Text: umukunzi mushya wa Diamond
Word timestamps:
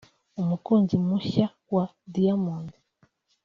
umukunzi 0.41 0.95
mushya 1.05 1.47
wa 1.73 1.85
Diamond 2.13 2.69